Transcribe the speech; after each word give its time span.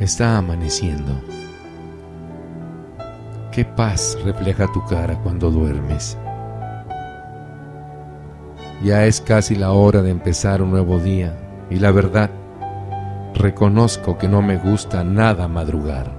Está 0.00 0.38
amaneciendo. 0.38 1.12
Qué 3.52 3.66
paz 3.66 4.16
refleja 4.24 4.66
tu 4.72 4.82
cara 4.86 5.20
cuando 5.22 5.50
duermes. 5.50 6.16
Ya 8.82 9.04
es 9.04 9.20
casi 9.20 9.56
la 9.56 9.72
hora 9.72 10.00
de 10.00 10.08
empezar 10.08 10.62
un 10.62 10.70
nuevo 10.70 10.98
día 10.98 11.36
y 11.68 11.80
la 11.80 11.90
verdad, 11.90 12.30
reconozco 13.34 14.16
que 14.16 14.26
no 14.26 14.40
me 14.40 14.56
gusta 14.56 15.04
nada 15.04 15.48
madrugar. 15.48 16.10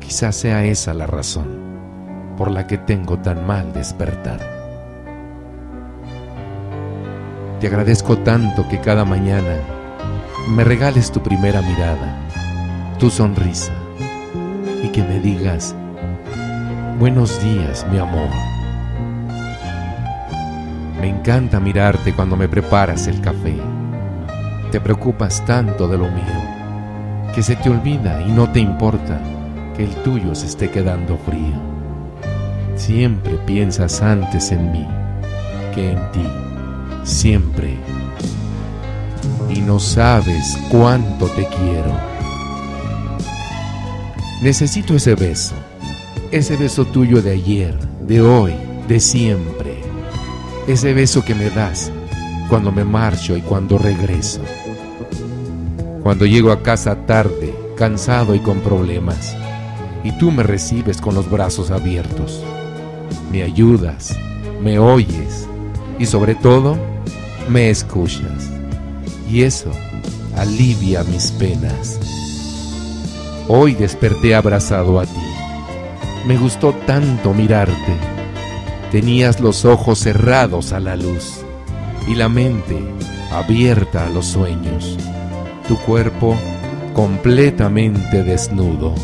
Quizás 0.00 0.34
sea 0.34 0.64
esa 0.64 0.92
la 0.92 1.06
razón 1.06 1.46
por 2.36 2.50
la 2.50 2.66
que 2.66 2.78
tengo 2.78 3.20
tan 3.20 3.46
mal 3.46 3.72
despertar. 3.72 4.40
Te 7.60 7.68
agradezco 7.68 8.18
tanto 8.18 8.66
que 8.68 8.80
cada 8.80 9.04
mañana 9.04 9.73
me 10.48 10.62
regales 10.62 11.10
tu 11.10 11.22
primera 11.22 11.62
mirada, 11.62 12.18
tu 12.98 13.10
sonrisa 13.10 13.72
y 14.82 14.88
que 14.88 15.02
me 15.02 15.18
digas, 15.18 15.74
buenos 16.98 17.42
días 17.42 17.86
mi 17.90 17.98
amor. 17.98 18.28
Me 21.00 21.08
encanta 21.08 21.60
mirarte 21.60 22.12
cuando 22.12 22.36
me 22.36 22.48
preparas 22.48 23.06
el 23.06 23.20
café. 23.20 23.56
Te 24.70 24.80
preocupas 24.80 25.44
tanto 25.46 25.88
de 25.88 25.98
lo 25.98 26.10
mío 26.10 26.54
que 27.34 27.42
se 27.42 27.56
te 27.56 27.70
olvida 27.70 28.20
y 28.22 28.30
no 28.30 28.50
te 28.50 28.60
importa 28.60 29.20
que 29.76 29.84
el 29.84 29.94
tuyo 30.02 30.34
se 30.34 30.46
esté 30.46 30.70
quedando 30.70 31.16
frío. 31.18 31.54
Siempre 32.76 33.34
piensas 33.46 34.02
antes 34.02 34.52
en 34.52 34.72
mí 34.72 34.86
que 35.74 35.92
en 35.92 36.12
ti, 36.12 36.26
siempre. 37.02 37.93
Y 39.54 39.60
no 39.60 39.78
sabes 39.78 40.58
cuánto 40.68 41.26
te 41.28 41.46
quiero. 41.46 41.96
Necesito 44.42 44.96
ese 44.96 45.14
beso, 45.14 45.54
ese 46.32 46.56
beso 46.56 46.84
tuyo 46.84 47.22
de 47.22 47.30
ayer, 47.30 47.78
de 48.00 48.20
hoy, 48.20 48.52
de 48.88 48.98
siempre. 48.98 49.80
Ese 50.66 50.92
beso 50.92 51.24
que 51.24 51.36
me 51.36 51.50
das 51.50 51.92
cuando 52.48 52.72
me 52.72 52.84
marcho 52.84 53.36
y 53.36 53.42
cuando 53.42 53.78
regreso. 53.78 54.40
Cuando 56.02 56.26
llego 56.26 56.50
a 56.50 56.62
casa 56.62 57.06
tarde, 57.06 57.54
cansado 57.76 58.34
y 58.34 58.40
con 58.40 58.58
problemas 58.58 59.36
y 60.02 60.10
tú 60.18 60.32
me 60.32 60.42
recibes 60.42 61.00
con 61.00 61.14
los 61.14 61.30
brazos 61.30 61.70
abiertos. 61.70 62.44
Me 63.30 63.44
ayudas, 63.44 64.18
me 64.60 64.80
oyes 64.80 65.46
y 65.98 66.06
sobre 66.06 66.34
todo 66.34 66.76
me 67.48 67.70
escuchas. 67.70 68.50
Y 69.28 69.42
eso 69.42 69.70
alivia 70.36 71.04
mis 71.04 71.30
penas. 71.32 71.98
Hoy 73.48 73.74
desperté 73.74 74.34
abrazado 74.34 75.00
a 75.00 75.06
ti. 75.06 75.20
Me 76.26 76.36
gustó 76.36 76.72
tanto 76.86 77.34
mirarte. 77.34 77.96
Tenías 78.90 79.40
los 79.40 79.64
ojos 79.64 79.98
cerrados 79.98 80.72
a 80.72 80.80
la 80.80 80.96
luz 80.96 81.40
y 82.08 82.14
la 82.14 82.28
mente 82.28 82.78
abierta 83.32 84.06
a 84.06 84.10
los 84.10 84.26
sueños. 84.26 84.96
Tu 85.68 85.76
cuerpo 85.78 86.36
completamente 86.94 88.22
desnudo. 88.22 88.94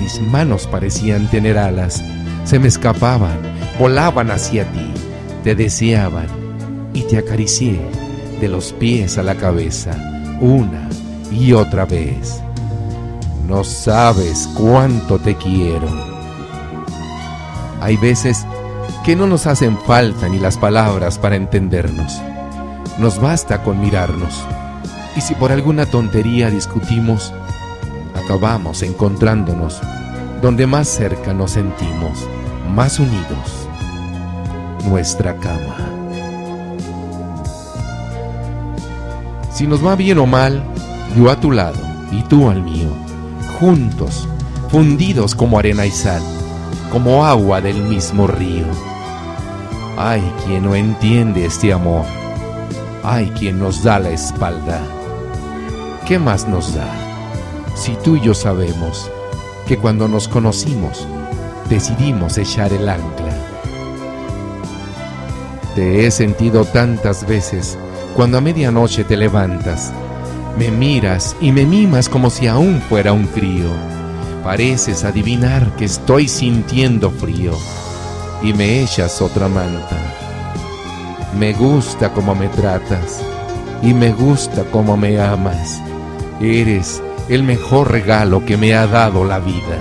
Mis 0.00 0.20
manos 0.20 0.66
parecían 0.66 1.28
tener 1.30 1.58
alas, 1.58 2.02
se 2.44 2.58
me 2.58 2.68
escapaban, 2.68 3.38
volaban 3.78 4.30
hacia 4.30 4.64
ti, 4.72 4.92
te 5.42 5.54
deseaban 5.54 6.26
y 6.92 7.02
te 7.02 7.18
acaricié 7.18 7.80
de 8.40 8.48
los 8.48 8.72
pies 8.72 9.18
a 9.18 9.22
la 9.22 9.34
cabeza 9.34 9.96
una 10.40 10.88
y 11.30 11.52
otra 11.52 11.84
vez. 11.84 12.42
No 13.46 13.64
sabes 13.64 14.48
cuánto 14.54 15.18
te 15.18 15.36
quiero. 15.36 15.88
Hay 17.80 17.96
veces 17.96 18.44
que 19.04 19.14
no 19.14 19.26
nos 19.26 19.46
hacen 19.46 19.78
falta 19.78 20.28
ni 20.28 20.38
las 20.38 20.58
palabras 20.58 21.18
para 21.18 21.36
entendernos. 21.36 22.20
Nos 22.98 23.20
basta 23.20 23.62
con 23.62 23.80
mirarnos. 23.80 24.42
Y 25.16 25.20
si 25.20 25.34
por 25.34 25.52
alguna 25.52 25.86
tontería 25.86 26.50
discutimos, 26.50 27.32
acabamos 28.14 28.82
encontrándonos 28.82 29.80
donde 30.42 30.66
más 30.66 30.88
cerca 30.88 31.32
nos 31.32 31.52
sentimos, 31.52 32.26
más 32.74 32.98
unidos, 32.98 33.68
nuestra 34.84 35.36
cama. 35.36 35.85
Si 39.56 39.66
nos 39.66 39.84
va 39.84 39.96
bien 39.96 40.18
o 40.18 40.26
mal, 40.26 40.62
yo 41.16 41.30
a 41.30 41.40
tu 41.40 41.50
lado 41.50 41.78
y 42.12 42.20
tú 42.24 42.50
al 42.50 42.62
mío, 42.62 42.90
juntos, 43.58 44.28
fundidos 44.68 45.34
como 45.34 45.58
arena 45.58 45.86
y 45.86 45.90
sal, 45.90 46.20
como 46.92 47.24
agua 47.24 47.62
del 47.62 47.82
mismo 47.82 48.26
río. 48.26 48.66
Hay 49.96 50.20
quien 50.44 50.64
no 50.64 50.74
entiende 50.74 51.46
este 51.46 51.72
amor, 51.72 52.04
hay 53.02 53.30
quien 53.30 53.58
nos 53.58 53.82
da 53.82 53.98
la 53.98 54.10
espalda. 54.10 54.78
¿Qué 56.06 56.18
más 56.18 56.46
nos 56.46 56.74
da? 56.74 57.06
si 57.76 57.94
tú 57.94 58.16
y 58.16 58.20
yo 58.22 58.34
sabemos 58.34 59.10
que 59.66 59.78
cuando 59.78 60.08
nos 60.08 60.28
conocimos 60.28 61.06
decidimos 61.68 62.38
echar 62.38 62.72
el 62.72 62.88
ancla. 62.88 63.34
Te 65.74 66.06
he 66.06 66.10
sentido 66.10 66.64
tantas 66.64 67.26
veces 67.26 67.78
cuando 68.16 68.38
a 68.38 68.40
medianoche 68.40 69.04
te 69.04 69.14
levantas, 69.14 69.92
me 70.58 70.70
miras 70.70 71.36
y 71.38 71.52
me 71.52 71.66
mimas 71.66 72.08
como 72.08 72.30
si 72.30 72.46
aún 72.46 72.80
fuera 72.80 73.12
un 73.12 73.26
crío. 73.26 73.68
Pareces 74.42 75.04
adivinar 75.04 75.76
que 75.76 75.84
estoy 75.84 76.26
sintiendo 76.26 77.10
frío 77.10 77.52
y 78.42 78.54
me 78.54 78.80
echas 78.82 79.20
otra 79.20 79.48
manta. 79.48 79.98
Me 81.38 81.52
gusta 81.52 82.10
como 82.14 82.34
me 82.34 82.48
tratas 82.48 83.20
y 83.82 83.92
me 83.92 84.12
gusta 84.12 84.64
como 84.64 84.96
me 84.96 85.20
amas. 85.20 85.78
Eres 86.40 87.02
el 87.28 87.42
mejor 87.42 87.90
regalo 87.92 88.46
que 88.46 88.56
me 88.56 88.74
ha 88.74 88.86
dado 88.86 89.26
la 89.26 89.40
vida. 89.40 89.78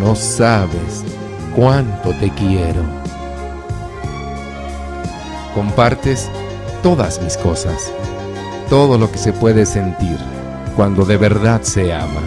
No 0.00 0.16
sabes 0.16 1.04
cuánto 1.54 2.10
te 2.14 2.30
quiero. 2.30 2.82
Compartes 5.54 6.28
todas 6.84 7.18
mis 7.22 7.38
cosas, 7.38 7.90
todo 8.68 8.98
lo 8.98 9.10
que 9.10 9.16
se 9.16 9.32
puede 9.32 9.64
sentir 9.64 10.18
cuando 10.76 11.06
de 11.06 11.16
verdad 11.16 11.62
se 11.62 11.94
ama. 11.94 12.20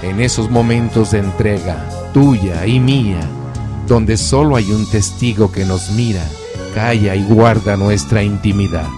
En 0.00 0.20
esos 0.20 0.48
momentos 0.48 1.10
de 1.10 1.18
entrega 1.18 1.84
tuya 2.14 2.64
y 2.68 2.78
mía, 2.78 3.18
donde 3.88 4.16
solo 4.16 4.54
hay 4.54 4.70
un 4.70 4.88
testigo 4.88 5.50
que 5.50 5.64
nos 5.64 5.90
mira, 5.90 6.24
calla 6.72 7.16
y 7.16 7.24
guarda 7.24 7.76
nuestra 7.76 8.22
intimidad, 8.22 8.88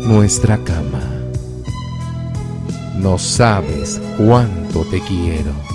nuestra 0.00 0.58
cama. 0.58 1.00
No 2.98 3.16
sabes 3.16 4.02
cuánto 4.18 4.84
te 4.84 5.00
quiero. 5.00 5.69